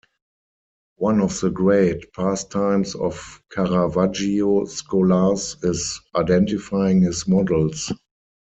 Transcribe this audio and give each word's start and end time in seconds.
One 0.97 1.21
of 1.21 1.39
the 1.41 1.51
great 1.51 2.11
pastimes 2.13 2.95
of 2.95 3.39
Caravaggio 3.51 4.65
scholars 4.65 5.57
is 5.61 6.01
identifying 6.15 7.03
his 7.03 7.27
models. 7.27 7.91